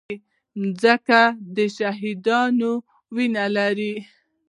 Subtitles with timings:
[0.59, 1.21] مځکه
[1.55, 2.71] د شهیدانو
[3.15, 3.95] وینه لري.